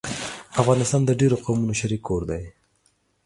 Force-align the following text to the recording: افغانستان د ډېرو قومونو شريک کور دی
افغانستان 0.61 1.01
د 1.05 1.11
ډېرو 1.19 1.35
قومونو 1.45 1.73
شريک 1.81 2.01
کور 2.09 2.21
دی 2.29 2.43